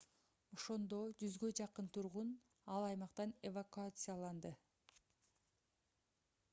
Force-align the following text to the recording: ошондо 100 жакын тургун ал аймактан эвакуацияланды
ошондо 0.55 1.01
100 1.25 1.49
жакын 1.59 1.89
тургун 1.97 2.31
ал 2.77 2.87
аймактан 2.89 3.37
эвакуацияланды 3.49 4.53